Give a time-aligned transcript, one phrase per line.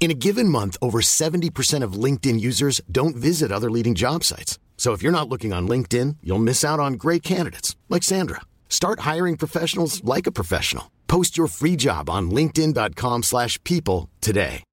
[0.00, 4.58] In a given month, over 70% of LinkedIn users don't visit other leading job sites.
[4.78, 8.40] So if you're not looking on LinkedIn, you'll miss out on great candidates like Sandra.
[8.70, 10.90] Start hiring professionals like a professional.
[11.06, 14.64] Post your free job on linkedin.com/people today.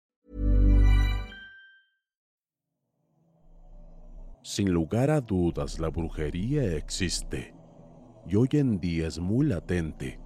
[4.44, 7.54] Sin lugar a dudas, la brujería existe
[8.26, 10.22] y hoy en día es muy latente.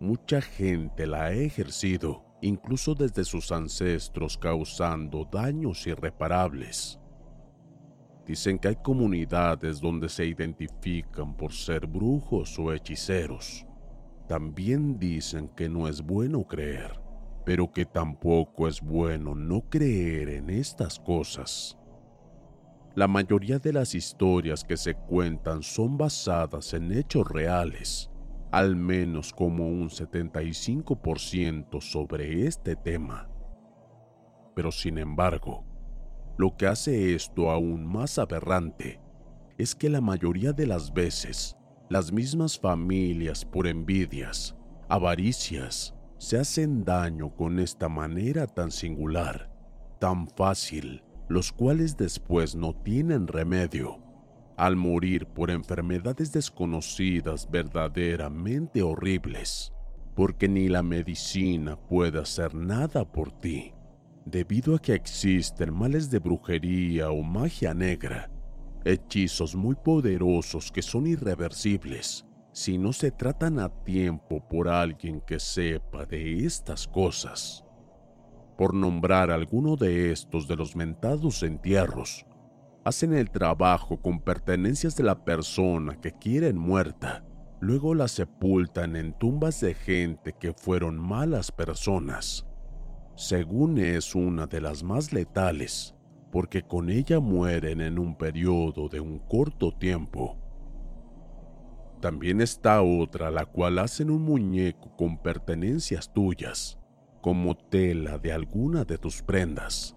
[0.00, 6.98] Mucha gente la ha ejercido, incluso desde sus ancestros, causando daños irreparables.
[8.26, 13.66] Dicen que hay comunidades donde se identifican por ser brujos o hechiceros.
[14.28, 17.00] También dicen que no es bueno creer,
[17.46, 21.78] pero que tampoco es bueno no creer en estas cosas.
[22.94, 28.10] La mayoría de las historias que se cuentan son basadas en hechos reales,
[28.56, 33.28] al menos como un 75% sobre este tema.
[34.54, 35.64] Pero sin embargo,
[36.38, 39.00] lo que hace esto aún más aberrante
[39.58, 41.56] es que la mayoría de las veces
[41.90, 44.54] las mismas familias por envidias,
[44.88, 49.50] avaricias, se hacen daño con esta manera tan singular,
[49.98, 53.98] tan fácil, los cuales después no tienen remedio,
[54.56, 59.72] al morir por enfermedades desconocidas verdaderamente horribles,
[60.14, 63.72] porque ni la medicina puede hacer nada por ti,
[64.24, 68.30] debido a que existen males de brujería o magia negra,
[68.84, 75.40] hechizos muy poderosos que son irreversibles si no se tratan a tiempo por alguien que
[75.40, 77.64] sepa de estas cosas.
[78.56, 82.24] Por nombrar alguno de estos de los mentados entierros,
[82.84, 87.24] hacen el trabajo con pertenencias de la persona que quieren muerta,
[87.60, 92.46] luego la sepultan en tumbas de gente que fueron malas personas.
[93.16, 95.94] Según es una de las más letales,
[96.30, 100.36] porque con ella mueren en un periodo de un corto tiempo.
[102.02, 106.78] También está otra la cual hacen un muñeco con pertenencias tuyas,
[107.22, 109.96] como tela de alguna de tus prendas,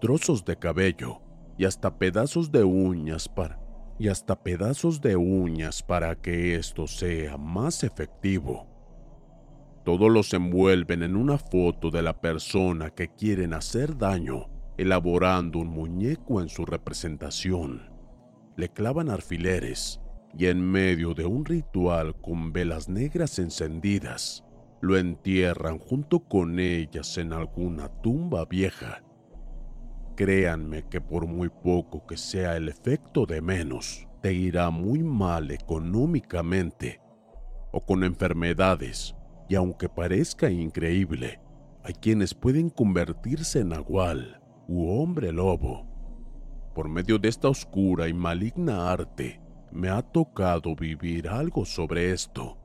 [0.00, 1.27] trozos de cabello
[1.58, 3.60] y hasta pedazos de uñas para
[3.98, 8.66] y hasta pedazos de uñas para que esto sea más efectivo.
[9.84, 15.68] Todos los envuelven en una foto de la persona que quieren hacer daño, elaborando un
[15.68, 17.90] muñeco en su representación.
[18.56, 20.00] Le clavan alfileres
[20.36, 24.44] y en medio de un ritual con velas negras encendidas,
[24.80, 29.02] lo entierran junto con ellas en alguna tumba vieja.
[30.18, 35.52] Créanme que por muy poco que sea el efecto de menos, te irá muy mal
[35.52, 37.00] económicamente
[37.70, 39.14] o con enfermedades,
[39.48, 41.40] y aunque parezca increíble,
[41.84, 45.86] hay quienes pueden convertirse en nahual u hombre lobo.
[46.74, 52.58] Por medio de esta oscura y maligna arte, me ha tocado vivir algo sobre esto.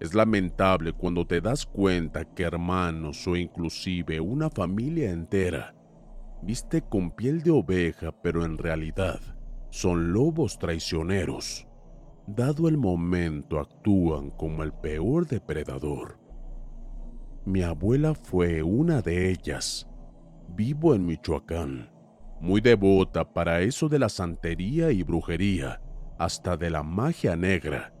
[0.00, 5.74] Es lamentable cuando te das cuenta que hermanos o inclusive una familia entera
[6.42, 9.20] viste con piel de oveja, pero en realidad
[9.70, 11.66] son lobos traicioneros.
[12.26, 16.18] Dado el momento actúan como el peor depredador.
[17.44, 19.88] Mi abuela fue una de ellas.
[20.48, 21.90] Vivo en Michoacán,
[22.40, 25.80] muy devota para eso de la santería y brujería,
[26.18, 27.94] hasta de la magia negra,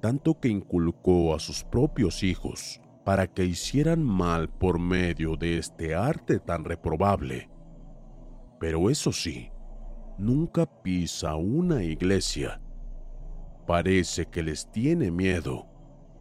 [0.00, 5.94] tanto que inculcó a sus propios hijos para que hicieran mal por medio de este
[5.94, 7.51] arte tan reprobable.
[8.62, 9.50] Pero eso sí,
[10.18, 12.60] nunca pisa una iglesia.
[13.66, 15.66] Parece que les tiene miedo,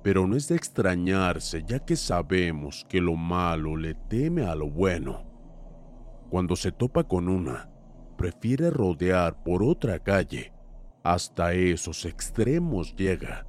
[0.02, 4.72] pero no es de extrañarse ya que sabemos que lo malo le teme a lo
[4.72, 5.24] bueno.
[6.32, 7.70] Cuando se topa con una,
[8.18, 10.52] prefiere rodear por otra calle.
[11.04, 13.46] Hasta esos extremos llega.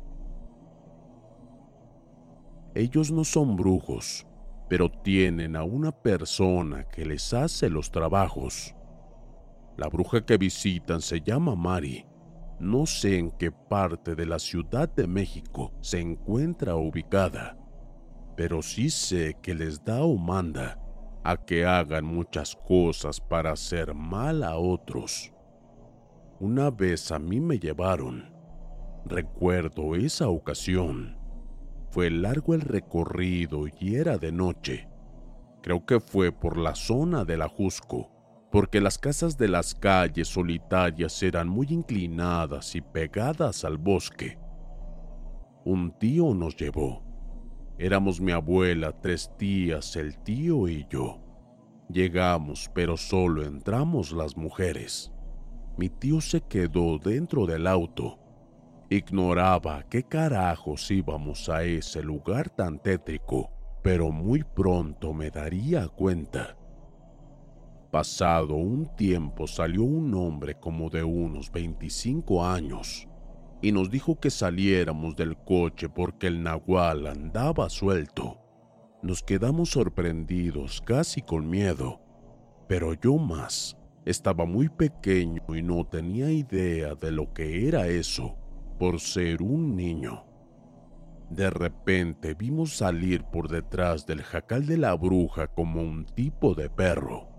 [2.74, 4.26] Ellos no son brujos,
[4.68, 8.76] pero tienen a una persona que les hace los trabajos.
[9.76, 12.04] La bruja que visitan se llama Mari.
[12.60, 17.58] No sé en qué parte de la Ciudad de México se encuentra ubicada,
[18.36, 20.78] pero sí sé que les da o manda
[21.24, 25.32] a que hagan muchas cosas para hacer mal a otros.
[26.40, 28.32] Una vez a mí me llevaron.
[29.04, 31.16] Recuerdo esa ocasión.
[31.90, 34.88] Fue largo el recorrido y era de noche.
[35.62, 38.10] Creo que fue por la zona del Ajusco,
[38.52, 44.38] porque las casas de las calles solitarias eran muy inclinadas y pegadas al bosque.
[45.64, 47.02] Un tío nos llevó.
[47.78, 51.20] Éramos mi abuela, tres tías, el tío y yo.
[51.88, 55.10] Llegamos, pero solo entramos las mujeres.
[55.76, 58.22] Mi tío se quedó dentro del auto
[58.92, 63.50] Ignoraba qué carajos íbamos a ese lugar tan tétrico,
[63.82, 66.58] pero muy pronto me daría cuenta.
[67.92, 73.06] Pasado un tiempo salió un hombre como de unos 25 años
[73.60, 78.40] y nos dijo que saliéramos del coche porque el nahual andaba suelto.
[79.02, 82.00] Nos quedamos sorprendidos, casi con miedo,
[82.66, 83.76] pero yo más.
[84.06, 88.38] Estaba muy pequeño y no tenía idea de lo que era eso
[88.78, 90.24] por ser un niño.
[91.28, 96.70] De repente vimos salir por detrás del jacal de la bruja como un tipo de
[96.70, 97.31] perro.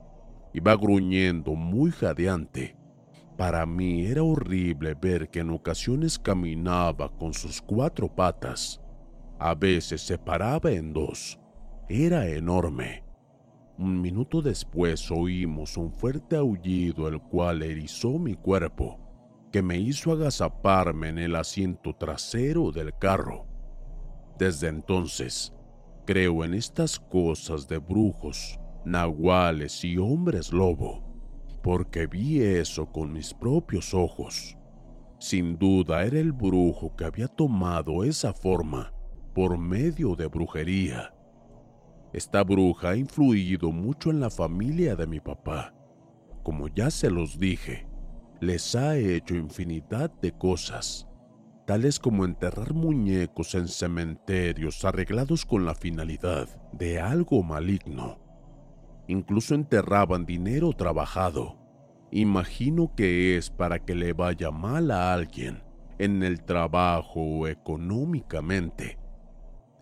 [0.53, 2.77] Iba gruñendo muy jadeante.
[3.37, 8.79] Para mí era horrible ver que en ocasiones caminaba con sus cuatro patas.
[9.39, 11.39] A veces se paraba en dos.
[11.89, 13.03] Era enorme.
[13.77, 18.99] Un minuto después oímos un fuerte aullido el cual erizó mi cuerpo
[19.51, 23.45] que me hizo agazaparme en el asiento trasero del carro.
[24.39, 25.53] Desde entonces,
[26.05, 31.03] creo en estas cosas de brujos, nahuales y hombres lobo,
[31.61, 34.57] porque vi eso con mis propios ojos.
[35.19, 38.93] Sin duda era el brujo que había tomado esa forma
[39.33, 41.13] por medio de brujería.
[42.11, 45.73] Esta bruja ha influido mucho en la familia de mi papá.
[46.43, 47.87] Como ya se los dije,
[48.41, 51.07] les ha hecho infinidad de cosas,
[51.65, 58.22] tales como enterrar muñecos en cementerios arreglados con la finalidad de algo maligno.
[59.07, 61.57] Incluso enterraban dinero trabajado.
[62.11, 65.63] Imagino que es para que le vaya mal a alguien
[65.99, 68.99] en el trabajo o económicamente.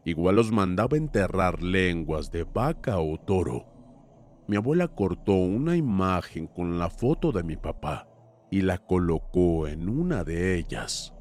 [0.04, 3.66] Igual los mandaba enterrar lenguas de vaca o toro.
[4.48, 8.08] Mi abuela cortó una imagen con la foto de mi papá
[8.50, 11.14] y la colocó en una de ellas.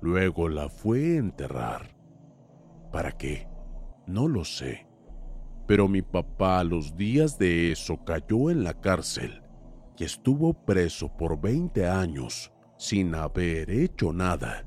[0.00, 1.96] Luego la fue a enterrar.
[2.92, 3.48] ¿Para qué?
[4.06, 4.86] No lo sé.
[5.66, 9.42] Pero mi papá a los días de eso cayó en la cárcel
[9.96, 14.66] y estuvo preso por 20 años sin haber hecho nada.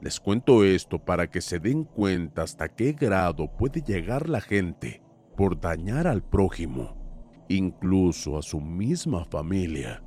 [0.00, 5.02] Les cuento esto para que se den cuenta hasta qué grado puede llegar la gente
[5.36, 6.96] por dañar al prójimo,
[7.48, 10.02] incluso a su misma familia.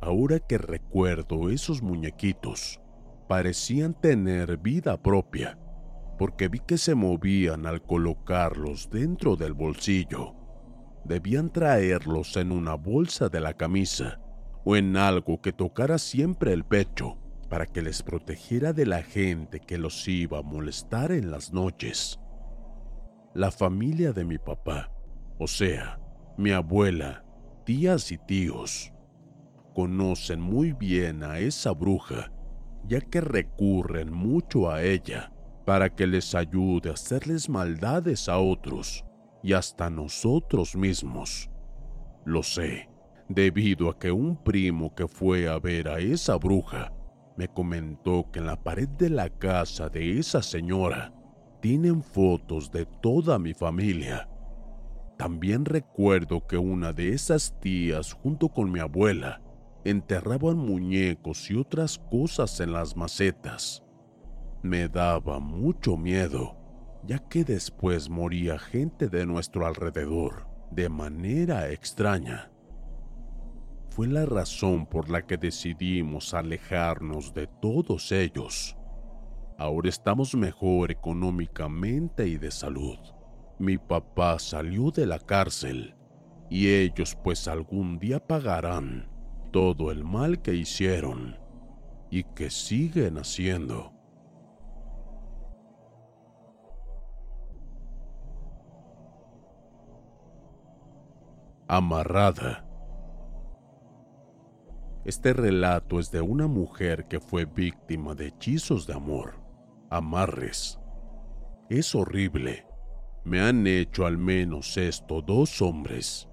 [0.00, 2.80] Ahora que recuerdo esos muñequitos,
[3.28, 5.58] parecían tener vida propia,
[6.20, 10.34] porque vi que se movían al colocarlos dentro del bolsillo.
[11.02, 14.20] Debían traerlos en una bolsa de la camisa
[14.66, 17.16] o en algo que tocara siempre el pecho
[17.48, 22.20] para que les protegiera de la gente que los iba a molestar en las noches.
[23.32, 24.92] La familia de mi papá,
[25.38, 25.98] o sea,
[26.36, 27.24] mi abuela,
[27.64, 28.92] tías y tíos,
[29.74, 32.30] conocen muy bien a esa bruja,
[32.86, 35.32] ya que recurren mucho a ella
[35.64, 39.04] para que les ayude a hacerles maldades a otros
[39.42, 41.50] y hasta nosotros mismos.
[42.24, 42.88] Lo sé,
[43.28, 46.92] debido a que un primo que fue a ver a esa bruja
[47.36, 51.14] me comentó que en la pared de la casa de esa señora
[51.60, 54.28] tienen fotos de toda mi familia.
[55.16, 59.40] También recuerdo que una de esas tías junto con mi abuela
[59.84, 63.82] enterraban muñecos y otras cosas en las macetas.
[64.62, 66.56] Me daba mucho miedo,
[67.04, 72.50] ya que después moría gente de nuestro alrededor de manera extraña.
[73.88, 78.76] Fue la razón por la que decidimos alejarnos de todos ellos.
[79.58, 82.98] Ahora estamos mejor económicamente y de salud.
[83.58, 85.96] Mi papá salió de la cárcel
[86.48, 89.08] y ellos pues algún día pagarán
[89.52, 91.36] todo el mal que hicieron
[92.10, 93.99] y que siguen haciendo.
[101.72, 102.66] Amarrada.
[105.04, 109.34] Este relato es de una mujer que fue víctima de hechizos de amor,
[109.88, 110.80] amarres.
[111.68, 112.66] Es horrible.
[113.22, 116.28] Me han hecho al menos esto dos hombres.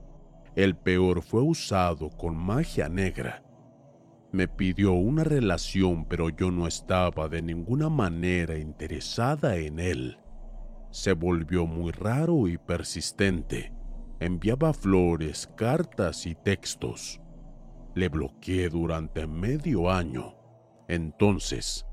[0.56, 3.44] El peor fue usado con magia negra.
[4.32, 10.18] Me pidió una relación pero yo no estaba de ninguna manera interesada en él.
[10.90, 13.77] Se volvió muy raro y persistente
[14.20, 17.22] enviaba flores, cartas y textos.
[17.96, 20.36] Le bloqueé durante medio año.
[20.88, 21.86] Entonces,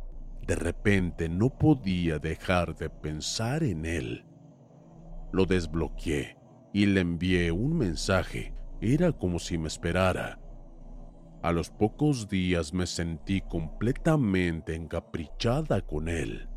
[0.46, 4.26] de repente no podía dejar de pensar en él.
[5.32, 6.36] Lo desbloqueé
[6.72, 8.54] y le envié un mensaje.
[8.80, 10.38] Era como si me esperara.
[11.42, 16.48] A los pocos días me sentí completamente encaprichada con él.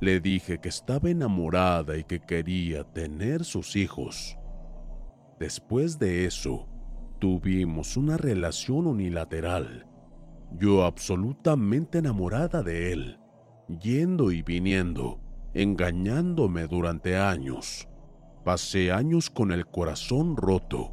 [0.00, 4.39] Le dije que estaba enamorada y que quería tener sus hijos.
[5.40, 6.68] Después de eso,
[7.18, 9.86] tuvimos una relación unilateral.
[10.58, 13.18] Yo absolutamente enamorada de él,
[13.80, 15.18] yendo y viniendo,
[15.54, 17.88] engañándome durante años.
[18.44, 20.92] Pasé años con el corazón roto.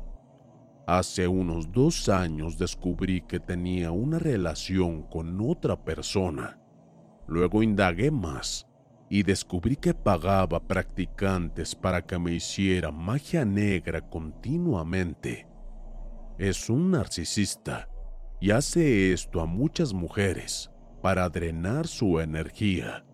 [0.88, 6.58] Hace unos dos años descubrí que tenía una relación con otra persona.
[7.28, 8.67] Luego indagué más
[9.10, 15.48] y descubrí que pagaba practicantes para que me hiciera magia negra continuamente.
[16.38, 17.90] Es un narcisista
[18.40, 20.70] y hace esto a muchas mujeres
[21.02, 23.06] para drenar su energía.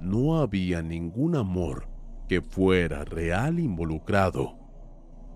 [0.00, 1.88] No había ningún amor
[2.28, 4.58] que fuera real involucrado,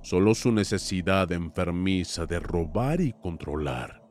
[0.02, 4.02] solo su necesidad enfermiza de robar y controlar.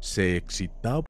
[0.00, 1.09] Se excitaba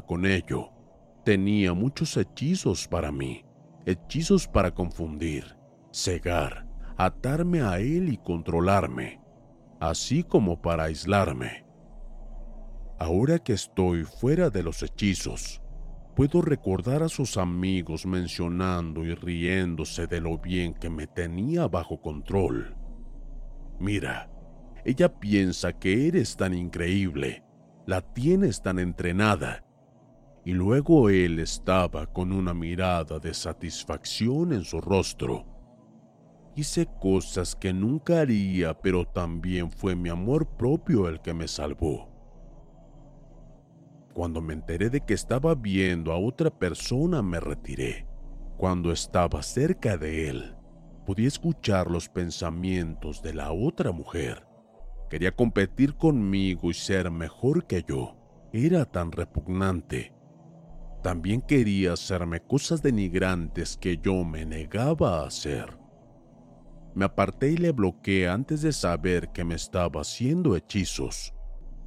[0.00, 0.70] Con ello.
[1.24, 3.44] Tenía muchos hechizos para mí,
[3.86, 5.56] hechizos para confundir,
[5.92, 9.20] cegar, atarme a él y controlarme,
[9.78, 11.64] así como para aislarme.
[12.98, 15.62] Ahora que estoy fuera de los hechizos,
[16.16, 22.00] puedo recordar a sus amigos mencionando y riéndose de lo bien que me tenía bajo
[22.00, 22.76] control.
[23.78, 24.30] Mira,
[24.84, 27.44] ella piensa que eres tan increíble,
[27.86, 29.64] la tienes tan entrenada
[30.44, 35.46] y luego él estaba con una mirada de satisfacción en su rostro.
[36.56, 42.08] Hice cosas que nunca haría, pero también fue mi amor propio el que me salvó.
[44.12, 48.06] Cuando me enteré de que estaba viendo a otra persona, me retiré.
[48.58, 50.54] Cuando estaba cerca de él,
[51.06, 54.46] podía escuchar los pensamientos de la otra mujer.
[55.08, 58.16] Quería competir conmigo y ser mejor que yo.
[58.52, 60.12] Era tan repugnante
[61.02, 65.76] también quería hacerme cosas denigrantes que yo me negaba a hacer.
[66.94, 71.34] Me aparté y le bloqueé antes de saber que me estaba haciendo hechizos.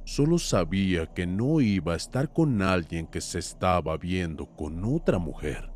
[0.04, 5.18] Solo sabía que no iba a estar con alguien que se estaba viendo con otra
[5.18, 5.72] mujer.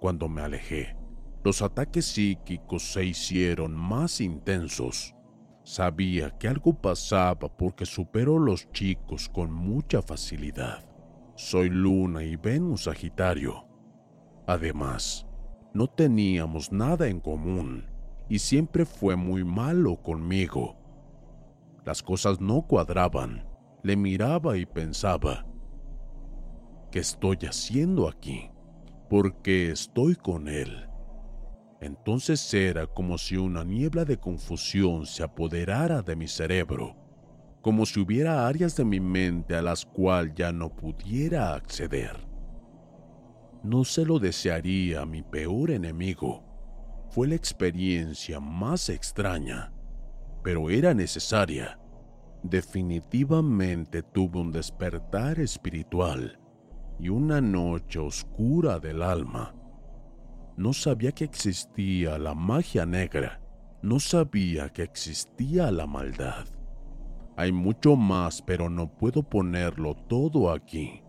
[0.00, 0.96] Cuando me alejé,
[1.44, 5.14] los ataques psíquicos se hicieron más intensos.
[5.64, 10.87] Sabía que algo pasaba porque supero los chicos con mucha facilidad.
[11.38, 13.64] Soy Luna y Venus Sagitario.
[14.48, 15.24] Además,
[15.72, 17.86] no teníamos nada en común
[18.28, 20.76] y siempre fue muy malo conmigo.
[21.84, 23.46] Las cosas no cuadraban.
[23.84, 25.46] Le miraba y pensaba,
[26.90, 28.50] ¿qué estoy haciendo aquí?
[29.08, 30.88] ¿Por qué estoy con él?
[31.80, 36.96] Entonces era como si una niebla de confusión se apoderara de mi cerebro,
[37.68, 42.16] como si hubiera áreas de mi mente a las cuales ya no pudiera acceder.
[43.62, 46.42] No se lo desearía a mi peor enemigo.
[47.10, 49.70] Fue la experiencia más extraña,
[50.42, 51.78] pero era necesaria.
[52.42, 56.40] Definitivamente tuve un despertar espiritual
[56.98, 59.54] y una noche oscura del alma
[60.56, 63.42] no sabía que existía la magia negra,
[63.82, 66.46] no sabía que existía la maldad.
[67.38, 71.04] Hay mucho más, pero no puedo ponerlo todo aquí.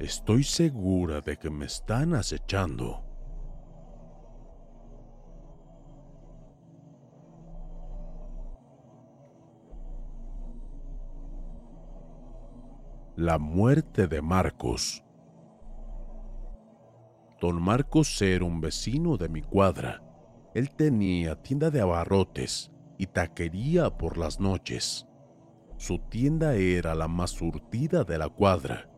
[0.00, 3.04] Estoy segura de que me están acechando.
[13.14, 15.04] La muerte de Marcos.
[17.40, 20.02] Don Marcos era un vecino de mi cuadra.
[20.52, 25.06] Él tenía tienda de abarrotes y taquería por las noches.
[25.80, 28.90] Su tienda era la más surtida de la cuadra.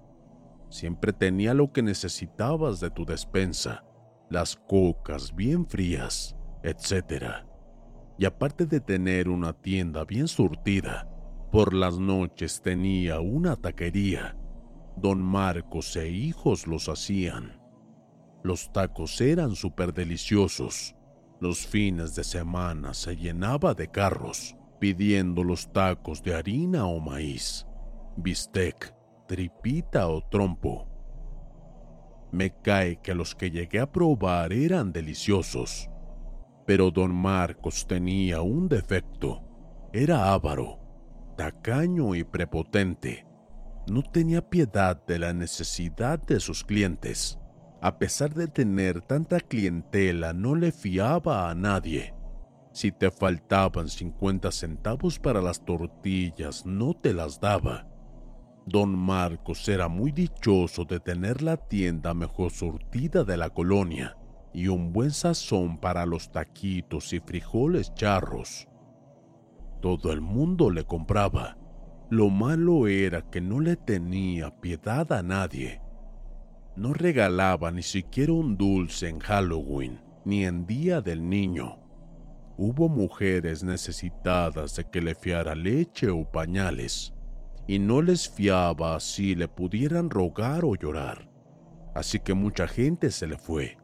[0.69, 3.85] Siempre tenía lo que necesitabas de tu despensa,
[4.29, 7.47] las cocas bien frías, etc.
[8.19, 11.09] Y aparte de tener una tienda bien surtida,
[11.53, 14.37] por las noches tenía una taquería.
[14.97, 17.61] Don Marcos e hijos los hacían.
[18.43, 20.97] Los tacos eran súper deliciosos.
[21.39, 27.65] Los fines de semana se llenaba de carros pidiendo los tacos de harina o maíz,
[28.17, 28.93] bistec,
[29.29, 30.89] tripita o trompo.
[32.33, 35.89] Me cae que los que llegué a probar eran deliciosos,
[36.67, 39.45] pero don Marcos tenía un defecto.
[39.93, 40.81] Era avaro,
[41.37, 43.25] tacaño y prepotente.
[43.89, 47.39] No tenía piedad de la necesidad de sus clientes
[47.83, 52.15] a pesar de tener tanta clientela, no le fiaba a nadie.
[52.73, 57.87] Si te faltaban 50 centavos para las tortillas, no te las daba.
[58.67, 64.17] Don Marcos era muy dichoso de tener la tienda mejor surtida de la colonia
[64.55, 68.69] y un buen sazón para los taquitos y frijoles charros.
[69.81, 71.59] Todo el mundo le compraba.
[72.11, 75.83] Lo malo era que no le tenía piedad a nadie
[76.75, 81.82] no regalaba ni siquiera un dulce en Halloween ni en Día del Niño.
[82.65, 87.13] Hubo mujeres necesitadas de que le fiara leche o pañales,
[87.67, 91.29] y no les fiaba si le pudieran rogar o llorar.
[91.93, 93.79] Así que mucha gente se le fue,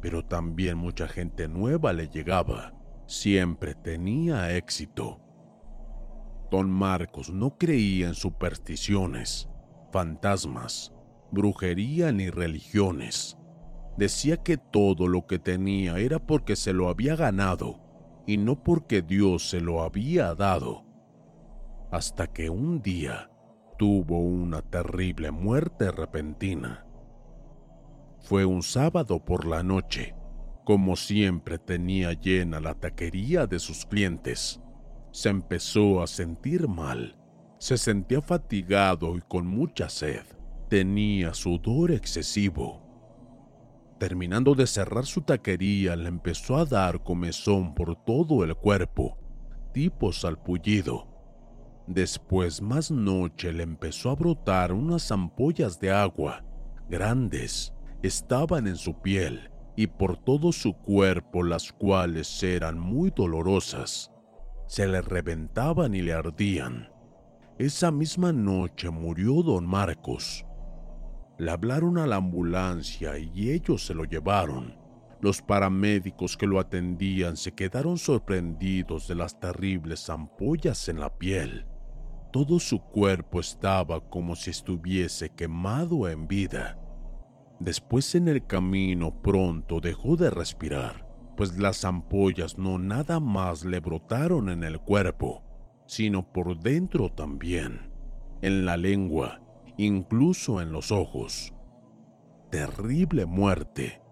[0.00, 2.72] pero también mucha gente nueva le llegaba.
[3.08, 5.20] Siempre tenía éxito.
[6.52, 9.48] Don Marcos no creía en supersticiones,
[9.90, 10.94] fantasmas
[11.32, 13.36] brujería ni religiones.
[13.96, 17.89] Decía que todo lo que tenía era porque se lo había ganado
[18.26, 20.84] y no porque Dios se lo había dado.
[21.90, 23.30] Hasta que un día
[23.78, 26.86] tuvo una terrible muerte repentina.
[28.20, 30.14] Fue un sábado por la noche.
[30.64, 34.60] Como siempre tenía llena la taquería de sus clientes.
[35.10, 37.16] Se empezó a sentir mal.
[37.58, 40.24] Se sentía fatigado y con mucha sed.
[40.68, 42.79] Tenía sudor excesivo.
[44.00, 49.18] Terminando de cerrar su taquería, le empezó a dar comezón por todo el cuerpo,
[49.74, 51.06] tipo salpullido.
[51.86, 56.42] Después, más noche, le empezó a brotar unas ampollas de agua,
[56.88, 64.10] grandes, estaban en su piel y por todo su cuerpo, las cuales eran muy dolorosas.
[64.66, 66.88] Se le reventaban y le ardían.
[67.58, 70.46] Esa misma noche murió don Marcos.
[71.40, 74.76] Le hablaron a la ambulancia y ellos se lo llevaron.
[75.22, 81.64] Los paramédicos que lo atendían se quedaron sorprendidos de las terribles ampollas en la piel.
[82.30, 86.78] Todo su cuerpo estaba como si estuviese quemado en vida.
[87.58, 93.80] Después en el camino pronto dejó de respirar, pues las ampollas no nada más le
[93.80, 95.42] brotaron en el cuerpo,
[95.86, 97.90] sino por dentro también,
[98.42, 99.40] en la lengua
[99.86, 101.54] incluso en los ojos.
[102.50, 104.02] Terrible muerte.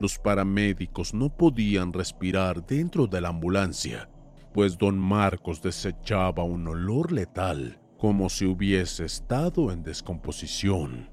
[0.00, 4.08] Los paramédicos no podían respirar dentro de la ambulancia,
[4.54, 11.10] pues don Marcos desechaba un olor letal como si hubiese estado en descomposición.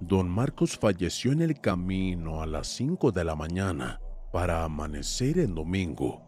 [0.00, 4.00] Don Marcos falleció en el camino a las 5 de la mañana
[4.32, 6.22] para amanecer en domingo.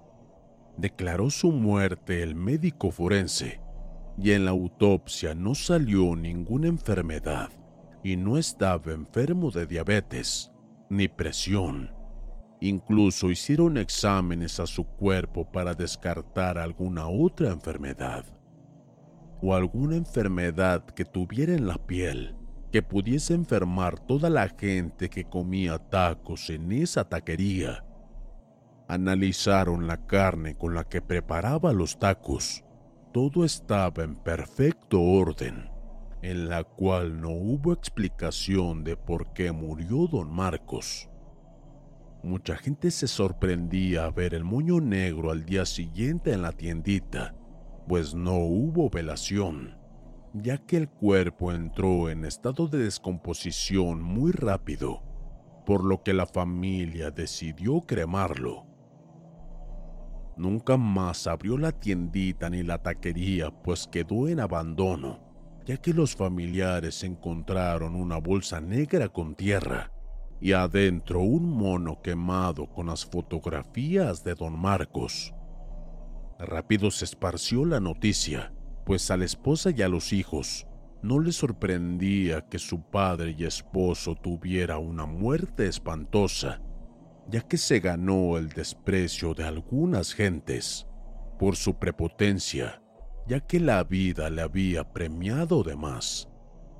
[0.77, 3.62] Declaró su muerte el médico forense
[4.19, 7.51] y en la autopsia no salió ninguna enfermedad
[8.03, 10.53] y no estaba enfermo de diabetes
[10.91, 11.91] ni presión.
[12.61, 18.25] Incluso hicieron exámenes a su cuerpo para descartar alguna otra enfermedad
[19.41, 22.37] o alguna enfermedad que tuviera en la piel
[22.73, 27.85] que pudiese enfermar toda la gente que comía tacos en esa taquería.
[28.89, 32.65] Analizaron la carne con la que preparaba los tacos.
[33.13, 35.71] Todo estaba en perfecto orden,
[36.23, 41.09] en la cual no hubo explicación de por qué murió don Marcos.
[42.23, 47.35] Mucha gente se sorprendía a ver el moño negro al día siguiente en la tiendita,
[47.87, 49.83] pues no hubo velación
[50.35, 55.03] ya que el cuerpo entró en estado de descomposición muy rápido,
[55.67, 58.67] por lo que la familia decidió cremarlo.
[60.37, 65.21] Nunca más abrió la tiendita ni la taquería, pues quedó en abandono,
[65.67, 69.93] ya que los familiares encontraron una bolsa negra con tierra
[70.41, 75.35] y adentro un mono quemado con las fotografías de don Marcos.
[76.39, 78.53] Rápido se esparció la noticia
[78.85, 80.67] pues a la esposa y a los hijos
[81.03, 86.61] no les sorprendía que su padre y esposo tuviera una muerte espantosa,
[87.29, 90.87] ya que se ganó el desprecio de algunas gentes
[91.39, 92.83] por su prepotencia,
[93.27, 96.29] ya que la vida le había premiado de más,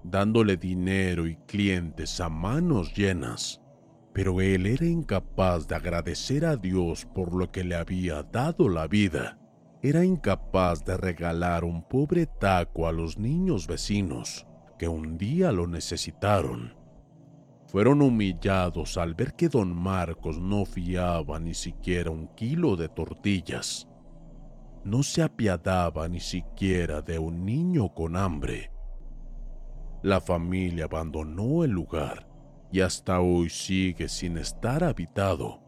[0.05, 3.61] dándole dinero y clientes a manos llenas.
[4.13, 8.87] Pero él era incapaz de agradecer a Dios por lo que le había dado la
[8.87, 9.39] vida
[9.83, 14.47] era incapaz de regalar un pobre taco a los niños vecinos
[14.79, 16.77] que un día lo necesitaron.
[17.73, 23.89] Fueron humillados al ver que don Marcos no fiaba ni siquiera un kilo de tortillas.
[24.85, 28.71] No se apiadaba ni siquiera de un niño con hambre.
[30.03, 32.29] La familia abandonó el lugar
[32.71, 35.63] y hasta hoy sigue sin estar habitado.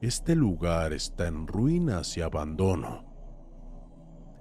[0.00, 3.04] Este lugar está en ruinas y abandono.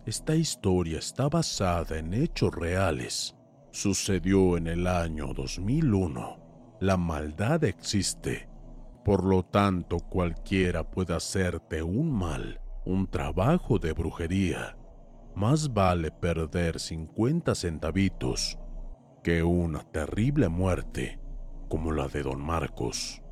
[0.06, 3.36] Esta historia está basada en hechos reales.
[3.72, 6.47] Sucedió en el año 2001.
[6.80, 8.48] La maldad existe.
[9.04, 14.78] Por lo tanto, cualquiera puede hacerte un mal, un trabajo de brujería.
[15.34, 18.60] Más vale perder 50 centavitos
[19.24, 21.20] que una terrible muerte
[21.68, 23.24] como la de don Marcos.